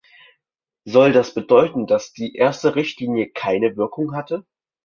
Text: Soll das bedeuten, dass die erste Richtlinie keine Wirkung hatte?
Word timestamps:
Soll 0.83 1.11
das 1.13 1.35
bedeuten, 1.35 1.85
dass 1.85 2.11
die 2.11 2.33
erste 2.33 2.73
Richtlinie 2.73 3.29
keine 3.29 3.77
Wirkung 3.77 4.15
hatte? 4.15 4.47